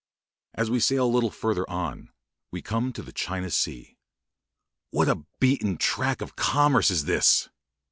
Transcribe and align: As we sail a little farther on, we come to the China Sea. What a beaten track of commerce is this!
As 0.55 0.71
we 0.71 0.79
sail 0.79 1.05
a 1.05 1.05
little 1.05 1.29
farther 1.29 1.69
on, 1.69 2.09
we 2.49 2.63
come 2.63 2.91
to 2.91 3.03
the 3.03 3.11
China 3.11 3.51
Sea. 3.51 3.99
What 4.89 5.07
a 5.07 5.25
beaten 5.39 5.77
track 5.77 6.21
of 6.21 6.35
commerce 6.35 6.89
is 6.89 7.05
this! 7.05 7.49